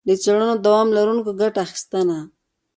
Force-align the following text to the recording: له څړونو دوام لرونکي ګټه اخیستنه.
له 0.07 0.13
څړونو 0.23 0.53
دوام 0.65 0.87
لرونکي 0.97 1.31
ګټه 1.41 1.59
اخیستنه. 1.65 2.17